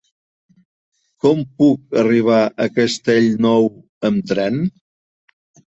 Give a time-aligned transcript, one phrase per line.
[1.25, 3.71] Com puc arribar a Castellnou
[4.11, 4.63] amb tren?